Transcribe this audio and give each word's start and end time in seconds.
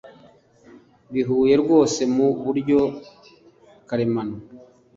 bihuye 1.13 1.53
rwose 1.63 2.01
mu 2.15 2.27
buryo 2.43 2.79
karemano 3.87 4.35